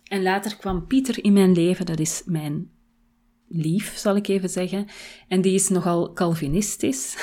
En 0.05 0.23
later 0.23 0.57
kwam 0.57 0.87
Pieter 0.87 1.25
in 1.25 1.33
mijn 1.33 1.53
leven, 1.53 1.87
dat 1.87 1.99
is 1.99 2.23
mijn 2.27 2.71
lief, 3.49 3.97
zal 3.97 4.17
ik 4.17 4.29
even 4.29 4.49
zeggen. 4.49 4.87
En 5.29 5.41
die 5.41 5.55
is 5.55 5.69
nogal 5.69 6.13
Calvinistisch. 6.13 7.17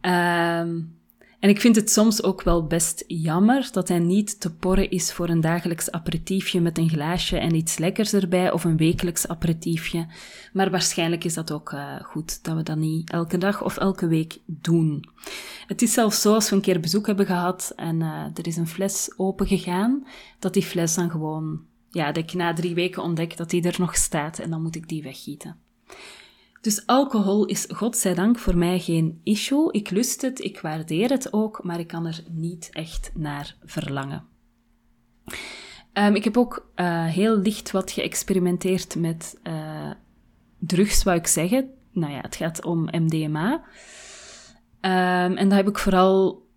um, 0.00 0.98
En 1.40 1.48
ik 1.48 1.60
vind 1.60 1.76
het 1.76 1.90
soms 1.90 2.22
ook 2.22 2.42
wel 2.42 2.66
best 2.66 3.04
jammer 3.06 3.68
dat 3.72 3.88
hij 3.88 3.98
niet 3.98 4.40
te 4.40 4.54
porren 4.54 4.90
is 4.90 5.12
voor 5.12 5.28
een 5.28 5.40
dagelijks 5.40 5.90
aperitiefje 5.90 6.60
met 6.60 6.78
een 6.78 6.88
glaasje 6.88 7.38
en 7.38 7.54
iets 7.54 7.78
lekkers 7.78 8.12
erbij, 8.12 8.52
of 8.52 8.64
een 8.64 8.76
wekelijks 8.76 9.28
aperitiefje. 9.28 10.06
Maar 10.52 10.70
waarschijnlijk 10.70 11.24
is 11.24 11.34
dat 11.34 11.52
ook 11.52 11.72
uh, 11.72 12.00
goed 12.00 12.44
dat 12.44 12.56
we 12.56 12.62
dat 12.62 12.76
niet 12.76 13.10
elke 13.10 13.38
dag 13.38 13.62
of 13.62 13.76
elke 13.76 14.06
week 14.06 14.38
doen. 14.46 15.04
Het 15.66 15.82
is 15.82 15.92
zelfs 15.92 16.20
zo 16.20 16.34
als 16.34 16.50
we 16.50 16.56
een 16.56 16.62
keer 16.62 16.80
bezoek 16.80 17.06
hebben 17.06 17.26
gehad 17.26 17.72
en 17.76 18.00
uh, 18.00 18.24
er 18.34 18.46
is 18.46 18.56
een 18.56 18.68
fles 18.68 19.12
open 19.16 19.46
gegaan, 19.46 20.06
dat 20.38 20.54
die 20.54 20.62
fles 20.62 20.94
dan 20.94 21.10
gewoon, 21.10 21.60
ja, 21.90 22.12
dat 22.12 22.24
ik 22.24 22.32
na 22.32 22.52
drie 22.52 22.74
weken 22.74 23.02
ontdek 23.02 23.36
dat 23.36 23.50
die 23.50 23.62
er 23.62 23.76
nog 23.78 23.96
staat 23.96 24.38
en 24.38 24.50
dan 24.50 24.62
moet 24.62 24.76
ik 24.76 24.88
die 24.88 25.02
weggieten. 25.02 25.56
Dus 26.60 26.86
alcohol 26.86 27.44
is 27.44 27.66
godzijdank 27.68 28.38
voor 28.38 28.56
mij 28.56 28.78
geen 28.78 29.20
issue. 29.24 29.72
Ik 29.72 29.90
lust 29.90 30.22
het, 30.22 30.44
ik 30.44 30.60
waardeer 30.60 31.10
het 31.10 31.32
ook, 31.32 31.64
maar 31.64 31.78
ik 31.78 31.86
kan 31.86 32.06
er 32.06 32.24
niet 32.30 32.68
echt 32.72 33.10
naar 33.14 33.56
verlangen. 33.64 34.24
Um, 35.92 36.14
ik 36.14 36.24
heb 36.24 36.36
ook 36.36 36.70
uh, 36.76 37.04
heel 37.04 37.36
licht 37.36 37.70
wat 37.70 37.90
geëxperimenteerd 37.90 38.96
met 38.96 39.40
uh, 39.42 39.90
drugs, 40.58 41.02
wou 41.02 41.18
ik 41.18 41.26
zeggen. 41.26 41.70
Nou 41.92 42.12
ja, 42.12 42.20
het 42.20 42.36
gaat 42.36 42.64
om 42.64 42.88
MDMA. 42.90 43.52
Um, 43.52 45.36
en 45.36 45.48
dat 45.48 45.58
heb 45.58 45.68
ik 45.68 45.78
vooral 45.78 46.48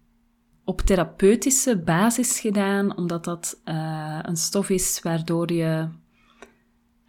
op 0.64 0.82
therapeutische 0.82 1.78
basis 1.78 2.40
gedaan, 2.40 2.98
omdat 2.98 3.24
dat 3.24 3.62
uh, 3.66 4.20
een 4.22 4.38
stof 4.38 4.70
is 4.70 5.00
waardoor 5.02 5.52
je 5.52 5.88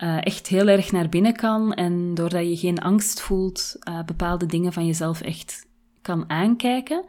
uh, 0.05 0.17
echt 0.21 0.47
heel 0.47 0.69
erg 0.69 0.93
naar 0.93 1.09
binnen 1.09 1.37
kan 1.37 1.75
en 1.75 2.15
doordat 2.15 2.49
je 2.49 2.57
geen 2.57 2.79
angst 2.79 3.21
voelt, 3.21 3.77
uh, 3.89 4.05
bepaalde 4.05 4.47
dingen 4.47 4.73
van 4.73 4.87
jezelf 4.87 5.21
echt 5.21 5.67
kan 6.03 6.31
aankijken. 6.31 7.05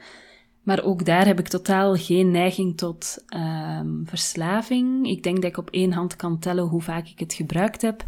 Maar 0.64 0.84
ook 0.84 1.06
daar 1.06 1.25
heb 1.25 1.40
ik 1.40 1.48
totaal 1.48 1.96
geen 1.96 2.32
neiging 2.32 2.78
tot 2.78 3.24
um, 3.36 4.04
verslaving. 4.08 5.08
Ik 5.08 5.24
denk 5.24 5.36
dat 5.36 5.52
ik 5.52 5.58
op 5.58 5.70
één 5.70 5.92
hand 5.92 6.16
kan 6.16 6.40
tellen 6.40 6.64
hoe 6.64 6.82
vaak 6.82 7.08
ik 7.08 7.20
het 7.20 7.34
gebruikt 7.34 7.82
heb. 7.82 8.06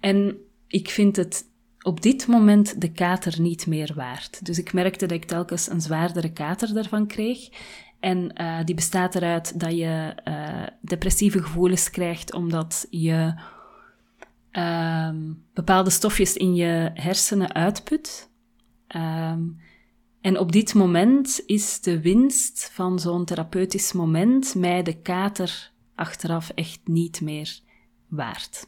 En 0.00 0.36
ik 0.66 0.88
vind 0.88 1.16
het 1.16 1.44
op 1.82 2.02
dit 2.02 2.26
moment 2.26 2.80
de 2.80 2.92
kater 2.92 3.40
niet 3.40 3.66
meer 3.66 3.92
waard. 3.94 4.44
Dus 4.44 4.58
ik 4.58 4.72
merkte 4.72 5.06
dat 5.06 5.16
ik 5.16 5.24
telkens 5.24 5.70
een 5.70 5.80
zwaardere 5.80 6.32
kater 6.32 6.74
daarvan 6.74 7.06
kreeg. 7.06 7.48
En 8.00 8.32
uh, 8.40 8.58
die 8.64 8.74
bestaat 8.74 9.14
eruit 9.14 9.60
dat 9.60 9.76
je 9.76 10.14
depressieve 10.80 11.42
gevoelens 11.42 11.90
krijgt 11.90 12.34
omdat 12.34 12.86
je 12.90 13.34
um, 14.52 15.44
bepaalde 15.54 15.90
stofjes 15.90 16.36
in 16.36 16.54
je 16.54 16.90
hersenen 16.94 17.54
uitput. 17.54 18.30
Um, 18.96 19.60
en 20.20 20.38
op 20.38 20.52
dit 20.52 20.74
moment 20.74 21.42
is 21.46 21.80
de 21.80 22.00
winst 22.00 22.70
van 22.72 22.98
zo'n 22.98 23.24
therapeutisch 23.24 23.92
moment 23.92 24.54
mij 24.54 24.82
de 24.82 25.00
kater 25.00 25.72
achteraf 25.94 26.50
echt 26.54 26.80
niet 26.84 27.20
meer 27.20 27.60
waard. 28.08 28.66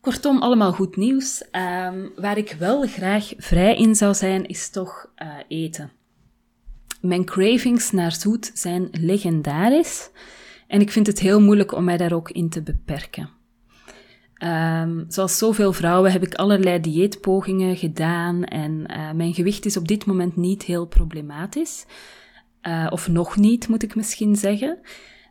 Kortom, 0.00 0.42
allemaal 0.42 0.72
goed 0.72 0.96
nieuws. 0.96 1.44
Um, 1.52 2.12
waar 2.16 2.38
ik 2.38 2.56
wel 2.58 2.86
graag 2.86 3.32
vrij 3.36 3.76
in 3.76 3.94
zou 3.94 4.14
zijn, 4.14 4.46
is 4.46 4.70
toch 4.70 5.10
uh, 5.16 5.34
eten. 5.48 5.92
Mijn 7.00 7.24
cravings 7.24 7.90
naar 7.90 8.12
zoet 8.12 8.50
zijn 8.54 8.88
legendarisch 8.90 10.10
en 10.66 10.80
ik 10.80 10.90
vind 10.90 11.06
het 11.06 11.18
heel 11.18 11.40
moeilijk 11.40 11.72
om 11.72 11.84
mij 11.84 11.96
daar 11.96 12.12
ook 12.12 12.30
in 12.30 12.48
te 12.48 12.62
beperken. 12.62 13.39
Um, 14.44 15.04
zoals 15.08 15.38
zoveel 15.38 15.72
vrouwen 15.72 16.12
heb 16.12 16.22
ik 16.22 16.34
allerlei 16.34 16.80
dieetpogingen 16.80 17.76
gedaan 17.76 18.44
en 18.44 18.84
uh, 18.90 19.10
mijn 19.12 19.34
gewicht 19.34 19.66
is 19.66 19.76
op 19.76 19.88
dit 19.88 20.06
moment 20.06 20.36
niet 20.36 20.62
heel 20.62 20.86
problematisch. 20.86 21.86
Uh, 22.62 22.86
of 22.90 23.08
nog 23.08 23.36
niet, 23.36 23.68
moet 23.68 23.82
ik 23.82 23.94
misschien 23.94 24.36
zeggen. 24.36 24.78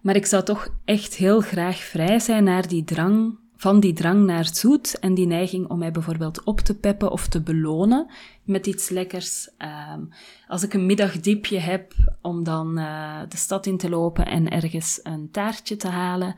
Maar 0.02 0.16
ik 0.16 0.26
zou 0.26 0.44
toch 0.44 0.70
echt 0.86 1.16
heel 1.16 1.42
graag 1.42 1.78
vrij 1.78 2.20
zijn 2.20 2.44
naar 2.44 2.68
die 2.68 2.84
drang, 2.84 3.38
van 3.56 3.80
die 3.80 3.94
drang 3.94 4.26
naar 4.26 4.50
zoet 4.54 5.00
en 5.00 5.14
die 5.14 5.28
neiging 5.28 5.68
om 5.68 5.78
mij 5.78 5.92
bijvoorbeeld 5.92 6.44
op 6.44 6.60
te 6.60 6.76
peppen 6.76 7.12
of 7.12 7.28
te 7.28 7.42
belonen 7.42 8.08
met 8.44 8.68
iets 8.68 8.90
lekkers. 8.90 9.50
Um, 9.94 10.10
als 10.48 10.64
ik 10.64 10.74
een 10.74 10.86
middagdiepje 10.86 11.60
heb 11.60 11.94
om 12.22 12.44
dan 12.44 12.80
uh, 12.80 13.20
de 13.30 13.38
stad 13.38 13.66
in 13.66 13.78
te 13.78 13.90
lopen 13.90 14.26
en 14.26 14.50
ergens 14.50 15.00
een 15.04 15.32
taartje 15.32 15.76
te 15.76 15.88
halen. 15.88 16.36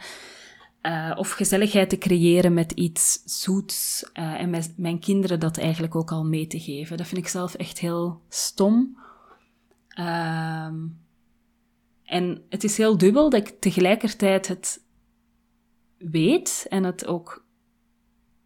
Uh, 0.81 1.11
of 1.15 1.31
gezelligheid 1.31 1.89
te 1.89 1.97
creëren 1.97 2.53
met 2.53 2.71
iets 2.71 3.21
zoets 3.25 4.09
uh, 4.13 4.41
en 4.41 4.49
met 4.49 4.73
mijn 4.77 4.99
kinderen 4.99 5.39
dat 5.39 5.57
eigenlijk 5.57 5.95
ook 5.95 6.11
al 6.11 6.25
mee 6.25 6.47
te 6.47 6.59
geven. 6.59 6.97
Dat 6.97 7.07
vind 7.07 7.21
ik 7.21 7.27
zelf 7.27 7.53
echt 7.53 7.79
heel 7.79 8.21
stom. 8.29 8.97
Uh, 9.99 10.71
en 12.03 12.43
het 12.49 12.63
is 12.63 12.77
heel 12.77 12.97
dubbel 12.97 13.29
dat 13.29 13.47
ik 13.47 13.59
tegelijkertijd 13.59 14.47
het 14.47 14.83
weet 15.97 16.65
en 16.69 16.83
het 16.83 17.05
ook 17.05 17.45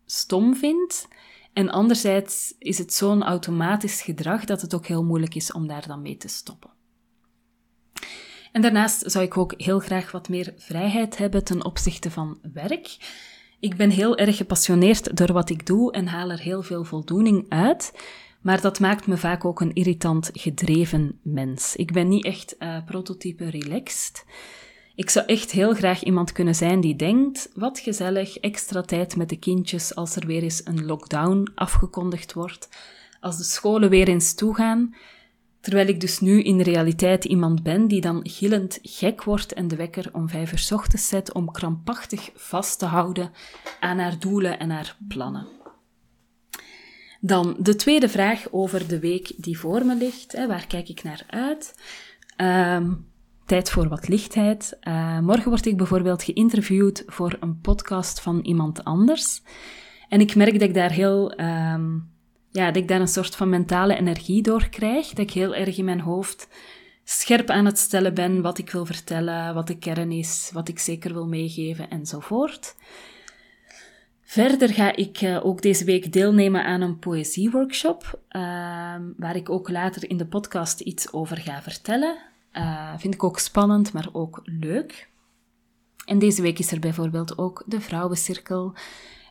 stom 0.05 0.55
vind. 0.55 1.07
En 1.53 1.69
anderzijds 1.69 2.55
is 2.59 2.77
het 2.77 2.93
zo'n 2.93 3.23
automatisch 3.23 4.01
gedrag 4.01 4.45
dat 4.45 4.61
het 4.61 4.75
ook 4.75 4.85
heel 4.85 5.03
moeilijk 5.03 5.35
is 5.35 5.51
om 5.51 5.67
daar 5.67 5.87
dan 5.87 6.01
mee 6.01 6.17
te 6.17 6.27
stoppen. 6.27 6.74
En 8.55 8.61
daarnaast 8.61 9.11
zou 9.11 9.25
ik 9.25 9.37
ook 9.37 9.53
heel 9.57 9.79
graag 9.79 10.11
wat 10.11 10.29
meer 10.29 10.53
vrijheid 10.57 11.17
hebben 11.17 11.43
ten 11.43 11.65
opzichte 11.65 12.11
van 12.11 12.39
werk. 12.53 12.97
Ik 13.59 13.75
ben 13.75 13.89
heel 13.89 14.17
erg 14.17 14.37
gepassioneerd 14.37 15.17
door 15.17 15.33
wat 15.33 15.49
ik 15.49 15.65
doe 15.65 15.91
en 15.91 16.07
haal 16.07 16.31
er 16.31 16.39
heel 16.39 16.63
veel 16.63 16.83
voldoening 16.83 17.45
uit. 17.49 17.93
Maar 18.41 18.61
dat 18.61 18.79
maakt 18.79 19.07
me 19.07 19.17
vaak 19.17 19.45
ook 19.45 19.61
een 19.61 19.73
irritant 19.73 20.29
gedreven 20.33 21.19
mens. 21.21 21.75
Ik 21.75 21.93
ben 21.93 22.07
niet 22.07 22.25
echt 22.25 22.55
uh, 22.59 22.77
prototype 22.85 23.49
relaxed. 23.49 24.25
Ik 24.95 25.09
zou 25.09 25.25
echt 25.25 25.51
heel 25.51 25.73
graag 25.73 26.03
iemand 26.03 26.31
kunnen 26.31 26.55
zijn 26.55 26.81
die 26.81 26.95
denkt: 26.95 27.49
wat 27.53 27.79
gezellig, 27.79 28.37
extra 28.37 28.81
tijd 28.81 29.15
met 29.15 29.29
de 29.29 29.39
kindjes 29.39 29.95
als 29.95 30.15
er 30.15 30.25
weer 30.25 30.43
eens 30.43 30.65
een 30.65 30.85
lockdown 30.85 31.51
afgekondigd 31.55 32.33
wordt, 32.33 32.69
als 33.19 33.37
de 33.37 33.43
scholen 33.43 33.89
weer 33.89 34.07
eens 34.07 34.33
toegaan. 34.33 34.95
Terwijl 35.65 35.87
ik 35.87 35.99
dus 35.99 36.19
nu 36.19 36.41
in 36.41 36.61
realiteit 36.61 37.25
iemand 37.25 37.63
ben 37.63 37.87
die 37.87 38.01
dan 38.01 38.19
gillend 38.23 38.79
gek 38.81 39.23
wordt 39.23 39.53
en 39.53 39.67
de 39.67 39.75
wekker 39.75 40.09
om 40.11 40.29
vijf 40.29 40.51
uur 40.51 40.77
ochtends 40.77 41.07
zet 41.07 41.33
om 41.33 41.51
krampachtig 41.51 42.29
vast 42.35 42.79
te 42.79 42.85
houden 42.85 43.31
aan 43.79 43.99
haar 43.99 44.19
doelen 44.19 44.59
en 44.59 44.69
haar 44.69 44.97
plannen. 45.07 45.47
Dan 47.21 47.55
de 47.59 47.75
tweede 47.75 48.09
vraag 48.09 48.47
over 48.51 48.87
de 48.87 48.99
week 48.99 49.33
die 49.37 49.59
voor 49.59 49.85
me 49.85 49.95
ligt. 49.95 50.31
Hè, 50.31 50.47
waar 50.47 50.67
kijk 50.67 50.89
ik 50.89 51.03
naar 51.03 51.23
uit? 51.27 51.75
Ehm, 52.35 52.93
tijd 53.45 53.69
voor 53.69 53.87
wat 53.87 54.07
lichtheid. 54.07 54.77
Uh, 54.87 55.19
morgen 55.19 55.49
word 55.49 55.65
ik 55.65 55.77
bijvoorbeeld 55.77 56.23
geïnterviewd 56.23 57.03
voor 57.07 57.37
een 57.39 57.59
podcast 57.59 58.21
van 58.21 58.39
iemand 58.39 58.83
anders. 58.83 59.41
En 60.09 60.19
ik 60.19 60.35
merk 60.35 60.51
dat 60.51 60.61
ik 60.69 60.73
daar 60.73 60.91
heel, 60.91 61.39
um, 61.39 62.13
ja, 62.55 62.65
dat 62.65 62.75
ik 62.75 62.87
daar 62.87 63.01
een 63.01 63.07
soort 63.07 63.35
van 63.35 63.49
mentale 63.49 63.95
energie 63.95 64.41
door 64.41 64.69
krijg. 64.69 65.09
Dat 65.09 65.25
ik 65.25 65.31
heel 65.31 65.55
erg 65.55 65.77
in 65.77 65.85
mijn 65.85 65.99
hoofd 65.99 66.47
scherp 67.03 67.49
aan 67.49 67.65
het 67.65 67.77
stellen 67.77 68.13
ben 68.13 68.41
wat 68.41 68.57
ik 68.57 68.69
wil 68.69 68.85
vertellen, 68.85 69.53
wat 69.53 69.67
de 69.67 69.77
kern 69.77 70.11
is, 70.11 70.49
wat 70.53 70.67
ik 70.67 70.79
zeker 70.79 71.13
wil 71.13 71.27
meegeven 71.27 71.89
enzovoort. 71.89 72.75
Verder 74.21 74.73
ga 74.73 74.95
ik 74.95 75.21
uh, 75.21 75.45
ook 75.45 75.61
deze 75.61 75.85
week 75.85 76.13
deelnemen 76.13 76.63
aan 76.63 76.81
een 76.81 76.99
poëzieworkshop, 76.99 78.19
uh, 78.29 78.41
waar 79.17 79.35
ik 79.35 79.49
ook 79.49 79.69
later 79.69 80.09
in 80.09 80.17
de 80.17 80.25
podcast 80.25 80.79
iets 80.79 81.13
over 81.13 81.37
ga 81.37 81.61
vertellen. 81.61 82.17
Uh, 82.53 82.93
vind 82.97 83.13
ik 83.13 83.23
ook 83.23 83.39
spannend, 83.39 83.93
maar 83.93 84.07
ook 84.11 84.41
leuk. 84.43 85.09
En 86.05 86.19
deze 86.19 86.41
week 86.41 86.59
is 86.59 86.71
er 86.71 86.79
bijvoorbeeld 86.79 87.37
ook 87.37 87.63
de 87.65 87.81
Vrouwencirkel 87.81 88.73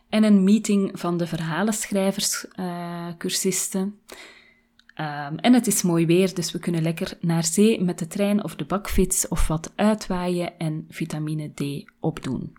en 0.09 0.23
een 0.23 0.43
meeting 0.43 0.99
van 0.99 1.17
de 1.17 1.27
verhalenschrijvers, 1.27 2.45
uh, 2.59 3.07
cursisten. 3.17 3.99
Um, 4.99 5.37
en 5.37 5.53
het 5.53 5.67
is 5.67 5.81
mooi 5.81 6.05
weer, 6.05 6.33
dus 6.33 6.51
we 6.51 6.59
kunnen 6.59 6.81
lekker 6.81 7.17
naar 7.21 7.43
zee 7.43 7.81
met 7.81 7.99
de 7.99 8.07
trein 8.07 8.43
of 8.43 8.55
de 8.55 8.65
bakfiets 8.65 9.27
of 9.27 9.47
wat 9.47 9.73
uitwaaien 9.75 10.57
en 10.57 10.85
vitamine 10.89 11.51
D 11.53 11.91
opdoen. 11.99 12.57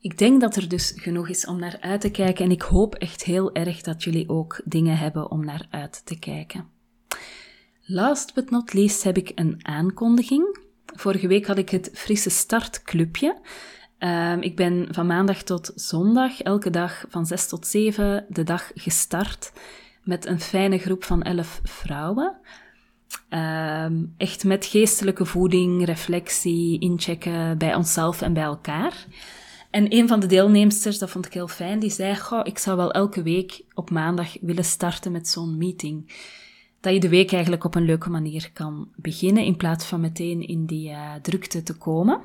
Ik 0.00 0.18
denk 0.18 0.40
dat 0.40 0.56
er 0.56 0.68
dus 0.68 0.92
genoeg 0.96 1.28
is 1.28 1.46
om 1.46 1.58
naar 1.58 1.76
uit 1.80 2.00
te 2.00 2.10
kijken 2.10 2.44
en 2.44 2.50
ik 2.50 2.62
hoop 2.62 2.94
echt 2.94 3.24
heel 3.24 3.54
erg 3.54 3.80
dat 3.80 4.02
jullie 4.04 4.28
ook 4.28 4.60
dingen 4.64 4.98
hebben 4.98 5.30
om 5.30 5.44
naar 5.44 5.66
uit 5.70 6.06
te 6.06 6.18
kijken. 6.18 6.68
Last 7.84 8.34
but 8.34 8.50
not 8.50 8.72
least 8.72 9.02
heb 9.02 9.16
ik 9.16 9.32
een 9.34 9.66
aankondiging. 9.66 10.58
Vorige 10.86 11.26
week 11.26 11.46
had 11.46 11.58
ik 11.58 11.70
het 11.70 11.90
Frisse 11.92 12.30
Start 12.30 12.82
Clubje. 12.82 13.40
Um, 14.04 14.40
ik 14.40 14.56
ben 14.56 14.88
van 14.90 15.06
maandag 15.06 15.42
tot 15.42 15.72
zondag, 15.74 16.40
elke 16.40 16.70
dag 16.70 17.04
van 17.08 17.26
6 17.26 17.48
tot 17.48 17.66
7, 17.66 18.26
de 18.28 18.42
dag 18.42 18.70
gestart 18.74 19.52
met 20.02 20.26
een 20.26 20.40
fijne 20.40 20.78
groep 20.78 21.04
van 21.04 21.22
11 21.22 21.60
vrouwen. 21.62 22.36
Um, 23.30 24.14
echt 24.16 24.44
met 24.44 24.66
geestelijke 24.66 25.24
voeding, 25.24 25.84
reflectie, 25.84 26.80
inchecken 26.80 27.58
bij 27.58 27.74
onszelf 27.74 28.22
en 28.22 28.32
bij 28.32 28.42
elkaar. 28.42 29.06
En 29.70 29.94
een 29.94 30.08
van 30.08 30.20
de 30.20 30.26
deelnemsters, 30.26 30.98
dat 30.98 31.10
vond 31.10 31.26
ik 31.26 31.32
heel 31.32 31.48
fijn, 31.48 31.78
die 31.78 31.90
zei: 31.90 32.16
Goh, 32.16 32.40
ik 32.44 32.58
zou 32.58 32.76
wel 32.76 32.92
elke 32.92 33.22
week 33.22 33.64
op 33.74 33.90
maandag 33.90 34.36
willen 34.40 34.64
starten 34.64 35.12
met 35.12 35.28
zo'n 35.28 35.58
meeting. 35.58 36.12
Dat 36.80 36.92
je 36.92 37.00
de 37.00 37.08
week 37.08 37.32
eigenlijk 37.32 37.64
op 37.64 37.74
een 37.74 37.84
leuke 37.84 38.10
manier 38.10 38.50
kan 38.52 38.88
beginnen, 38.96 39.44
in 39.44 39.56
plaats 39.56 39.84
van 39.84 40.00
meteen 40.00 40.46
in 40.48 40.66
die 40.66 40.90
uh, 40.90 41.14
drukte 41.22 41.62
te 41.62 41.76
komen. 41.76 42.20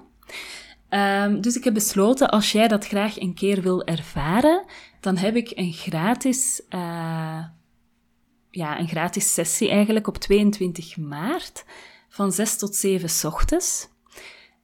Um, 0.89 1.41
dus 1.41 1.55
ik 1.55 1.63
heb 1.63 1.73
besloten, 1.73 2.29
als 2.29 2.51
jij 2.51 2.67
dat 2.67 2.87
graag 2.87 3.19
een 3.19 3.33
keer 3.33 3.61
wil 3.61 3.83
ervaren, 3.83 4.65
dan 4.99 5.17
heb 5.17 5.35
ik 5.35 5.51
een 5.55 5.73
gratis, 5.73 6.61
uh, 6.69 7.43
ja, 8.51 8.79
een 8.79 8.87
gratis 8.87 9.33
sessie 9.33 9.69
eigenlijk 9.69 10.07
op 10.07 10.17
22 10.17 10.97
maart 10.97 11.65
van 12.09 12.31
6 12.31 12.57
tot 12.57 12.75
7 12.75 13.31
ochtends. 13.31 13.87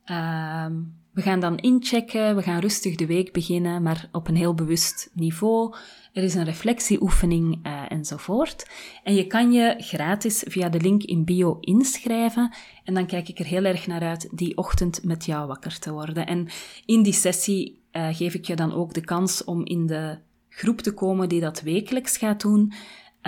Um, 0.05 1.02
we 1.13 1.21
gaan 1.21 1.39
dan 1.39 1.57
inchecken, 1.57 2.35
we 2.35 2.41
gaan 2.41 2.59
rustig 2.59 2.95
de 2.95 3.05
week 3.05 3.31
beginnen, 3.31 3.81
maar 3.81 4.09
op 4.11 4.27
een 4.27 4.35
heel 4.35 4.53
bewust 4.53 5.09
niveau. 5.13 5.75
Er 6.13 6.23
is 6.23 6.35
een 6.35 6.43
reflectieoefening 6.43 7.67
uh, 7.67 7.81
enzovoort. 7.87 8.69
En 9.03 9.15
je 9.15 9.27
kan 9.27 9.51
je 9.51 9.75
gratis 9.77 10.43
via 10.47 10.69
de 10.69 10.79
link 10.79 11.03
in 11.03 11.25
bio 11.25 11.57
inschrijven. 11.59 12.53
En 12.83 12.93
dan 12.93 13.05
kijk 13.05 13.29
ik 13.29 13.39
er 13.39 13.45
heel 13.45 13.63
erg 13.63 13.87
naar 13.87 14.01
uit 14.01 14.29
die 14.31 14.57
ochtend 14.57 15.03
met 15.03 15.25
jou 15.25 15.47
wakker 15.47 15.79
te 15.79 15.91
worden. 15.91 16.27
En 16.27 16.47
in 16.85 17.03
die 17.03 17.13
sessie 17.13 17.81
uh, 17.91 18.07
geef 18.11 18.33
ik 18.33 18.45
je 18.45 18.55
dan 18.55 18.73
ook 18.73 18.93
de 18.93 19.03
kans 19.03 19.43
om 19.43 19.65
in 19.65 19.87
de 19.87 20.17
groep 20.49 20.81
te 20.81 20.93
komen 20.93 21.29
die 21.29 21.41
dat 21.41 21.61
wekelijks 21.61 22.17
gaat 22.17 22.41
doen. 22.41 22.73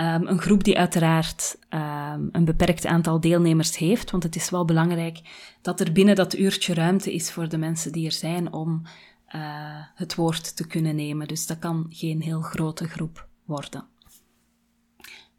Um, 0.00 0.26
een 0.26 0.40
groep 0.40 0.64
die 0.64 0.78
uiteraard 0.78 1.58
um, 1.70 2.28
een 2.32 2.44
beperkt 2.44 2.86
aantal 2.86 3.20
deelnemers 3.20 3.76
heeft, 3.76 4.10
want 4.10 4.22
het 4.22 4.36
is 4.36 4.50
wel 4.50 4.64
belangrijk 4.64 5.20
dat 5.62 5.80
er 5.80 5.92
binnen 5.92 6.14
dat 6.14 6.34
uurtje 6.34 6.74
ruimte 6.74 7.14
is 7.14 7.30
voor 7.30 7.48
de 7.48 7.58
mensen 7.58 7.92
die 7.92 8.06
er 8.06 8.12
zijn 8.12 8.52
om 8.52 8.82
uh, 9.34 9.40
het 9.94 10.14
woord 10.14 10.56
te 10.56 10.66
kunnen 10.66 10.96
nemen. 10.96 11.28
Dus 11.28 11.46
dat 11.46 11.58
kan 11.58 11.86
geen 11.88 12.22
heel 12.22 12.40
grote 12.40 12.88
groep 12.88 13.28
worden. 13.44 13.84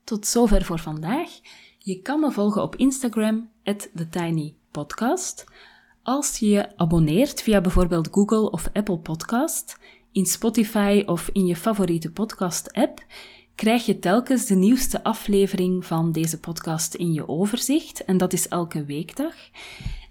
Tot 0.03 0.27
zover 0.27 0.65
voor 0.65 0.79
vandaag. 0.79 1.29
Je 1.77 2.01
kan 2.01 2.19
me 2.19 2.31
volgen 2.31 2.61
op 2.61 2.75
Instagram, 2.75 3.49
TheTinyPodcast. 3.63 5.45
Als 6.03 6.37
je 6.37 6.49
je 6.49 6.77
abonneert 6.77 7.41
via 7.41 7.61
bijvoorbeeld 7.61 8.07
Google 8.11 8.51
of 8.51 8.69
Apple 8.73 8.99
Podcast, 8.99 9.77
in 10.11 10.25
Spotify 10.25 11.03
of 11.05 11.29
in 11.31 11.45
je 11.45 11.55
favoriete 11.55 12.11
podcast-app, 12.11 13.05
krijg 13.57 13.85
je 13.85 13.99
telkens 13.99 14.45
de 14.45 14.55
nieuwste 14.55 15.03
aflevering 15.03 15.85
van 15.85 16.11
deze 16.11 16.39
podcast 16.39 16.93
in 16.93 17.13
je 17.13 17.27
overzicht. 17.27 18.05
En 18.05 18.17
dat 18.17 18.33
is 18.33 18.47
elke 18.47 18.85
weekdag. 18.85 19.33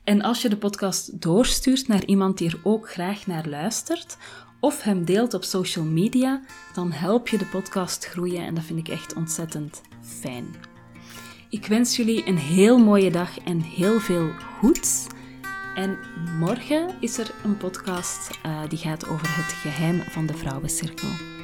En 0.05 0.23
als 0.23 0.43
je 0.43 0.49
de 0.49 0.57
podcast 0.57 1.23
doorstuurt 1.23 1.89
naar 1.89 2.05
iemand 2.05 2.39
die 2.39 2.49
er 2.49 2.61
ook 2.63 2.91
graag 2.91 3.27
naar 3.27 3.49
luistert, 3.49 4.17
of 4.61 4.83
hem 4.83 5.05
deelt 5.05 5.35
op 5.35 5.45
social 5.45 5.85
media, 5.85 6.43
dan 6.75 6.93
help 6.93 7.29
je 7.29 7.39
de 7.39 7.45
podcast 7.45 8.05
groeien 8.05 8.45
en 8.45 8.55
dat 8.55 8.65
vind 8.65 8.79
ik 8.79 8.89
echt 8.89 9.15
ontzettend 9.15 9.81
fijn. 10.01 10.55
Ik 11.51 11.67
wens 11.67 11.97
jullie 11.97 12.27
een 12.29 12.39
heel 12.39 12.79
mooie 12.79 13.11
dag 13.11 13.39
en 13.39 13.61
heel 13.61 14.01
veel 14.01 14.31
goeds. 14.59 15.07
En 15.75 15.99
morgen 16.39 16.97
is 17.01 17.19
er 17.19 17.31
een 17.45 17.57
podcast 17.57 18.31
uh, 18.47 18.61
die 18.69 18.79
gaat 18.79 19.09
over 19.09 19.27
het 19.37 19.53
geheim 19.53 20.01
van 20.01 20.27
de 20.27 20.35
vrouwencirkel. 20.35 21.36